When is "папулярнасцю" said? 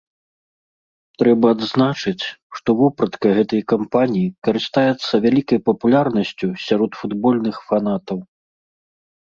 5.71-6.47